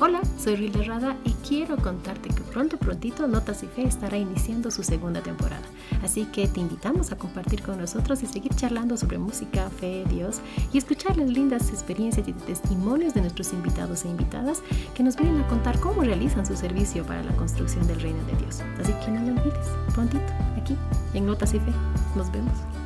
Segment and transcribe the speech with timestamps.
[0.00, 4.72] Hola, soy Rilda Rada y quiero contarte que pronto, prontito, Notas y Fe estará iniciando
[4.72, 5.62] su segunda temporada.
[6.02, 10.40] Así que te invitamos a compartir con nosotros y seguir charlando sobre música, fe, Dios
[10.72, 14.62] y escuchar las lindas experiencias y testimonios de nuestros invitados e invitadas
[14.96, 18.36] que nos vienen a contar cómo realizan su servicio para la construcción del reino de
[18.38, 18.62] Dios.
[18.80, 20.76] Así que no lo olvides, prontito, aquí,
[21.14, 21.72] en Notas y Fe.
[22.16, 22.83] Nos vemos.